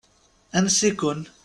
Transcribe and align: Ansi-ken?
Ansi-ken? 0.57 1.21